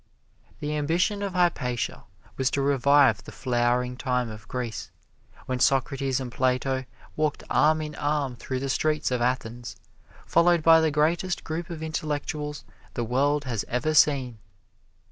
The 0.61 0.75
ambition 0.75 1.21
of 1.21 1.33
Hypatia 1.33 2.05
was 2.35 2.49
to 2.49 2.61
revive 2.63 3.23
the 3.23 3.31
flowering 3.31 3.95
time 3.95 4.31
of 4.31 4.47
Greece, 4.47 4.89
when 5.45 5.59
Socrates 5.59 6.19
and 6.19 6.31
Plato 6.31 6.85
walked 7.15 7.43
arm 7.51 7.83
in 7.83 7.93
arm 7.93 8.35
through 8.35 8.61
the 8.61 8.67
streets 8.69 9.11
of 9.11 9.21
Athens, 9.21 9.75
followed 10.25 10.63
by 10.63 10.81
the 10.81 10.89
greatest 10.89 11.43
group 11.43 11.69
of 11.69 11.83
intellectuals 11.83 12.65
the 12.95 13.03
world 13.03 13.43
has 13.43 13.63
ever 13.67 13.93
seen. 13.93 14.39